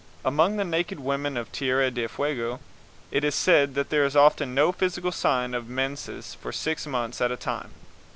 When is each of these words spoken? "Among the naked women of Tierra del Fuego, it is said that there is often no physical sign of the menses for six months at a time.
"Among 0.25 0.57
the 0.57 0.63
naked 0.63 0.99
women 0.99 1.37
of 1.37 1.51
Tierra 1.51 1.91
del 1.91 2.07
Fuego, 2.07 2.59
it 3.11 3.23
is 3.23 3.35
said 3.35 3.75
that 3.75 3.91
there 3.91 4.03
is 4.03 4.15
often 4.15 4.55
no 4.55 4.71
physical 4.71 5.11
sign 5.11 5.53
of 5.53 5.67
the 5.67 5.73
menses 5.73 6.33
for 6.41 6.51
six 6.51 6.87
months 6.87 7.21
at 7.21 7.31
a 7.31 7.37
time. 7.37 7.69